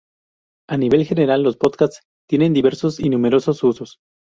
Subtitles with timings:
[0.67, 3.99] A nivel general, los "podcasts" tienen diversos y numerosos usos.